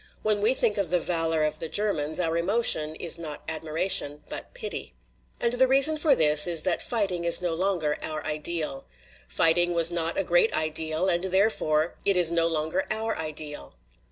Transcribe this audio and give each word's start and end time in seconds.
When 0.23 0.41
we 0.41 0.55
think 0.55 0.79
of 0.79 0.89
the 0.89 0.99
valor 0.99 1.43
of 1.43 1.59
the 1.59 1.69
Ger 1.69 1.93
mans, 1.93 2.19
our 2.19 2.35
emotion 2.35 2.95
is 2.95 3.19
not 3.19 3.43
admiration 3.47 4.23
but 4.29 4.51
pity. 4.55 4.93
4 4.93 4.93
WAR 4.93 4.93
STOPS 4.93 5.03
LITERATURE 5.05 5.53
"And 5.53 5.61
the 5.61 5.67
reason 5.67 5.97
for 5.97 6.15
this 6.15 6.47
is 6.47 6.61
that 6.63 6.81
fighting 6.81 7.23
is 7.23 7.39
no 7.39 7.53
longer 7.53 7.95
our 8.01 8.25
ideal. 8.25 8.87
Fighting 9.27 9.75
was 9.75 9.91
not 9.91 10.17
a 10.17 10.23
great 10.23 10.55
ideal, 10.57 11.07
and 11.07 11.25
therefore 11.25 11.97
it 12.03 12.17
is 12.17 12.31
no 12.31 12.47
longer 12.47 12.87
our 12.89 13.15
ideal. 13.15 13.75